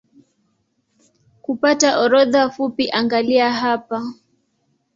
[1.41, 4.03] Kupata orodha fupi angalia hapa